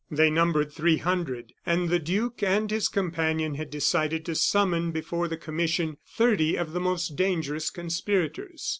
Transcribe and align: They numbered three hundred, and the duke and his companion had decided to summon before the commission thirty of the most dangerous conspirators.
They 0.09 0.31
numbered 0.31 0.71
three 0.71 0.97
hundred, 0.97 1.53
and 1.63 1.89
the 1.91 1.99
duke 1.99 2.41
and 2.41 2.71
his 2.71 2.87
companion 2.87 3.53
had 3.53 3.69
decided 3.69 4.25
to 4.25 4.33
summon 4.33 4.89
before 4.89 5.27
the 5.27 5.37
commission 5.37 5.97
thirty 6.07 6.55
of 6.55 6.73
the 6.73 6.79
most 6.81 7.15
dangerous 7.15 7.69
conspirators. 7.69 8.67